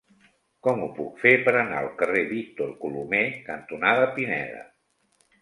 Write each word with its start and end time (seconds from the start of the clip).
Com 0.67 0.79
ho 0.85 0.87
puc 0.99 1.19
fer 1.23 1.33
per 1.47 1.53
anar 1.59 1.81
al 1.81 1.89
carrer 1.99 2.23
Víctor 2.31 2.73
Colomer 2.87 3.21
cantonada 3.51 4.09
Pineda? 4.19 4.67